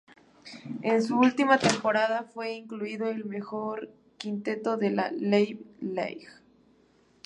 [0.81, 6.27] En su última temporada fue incluido en el mejor quinteto de la Ivy League.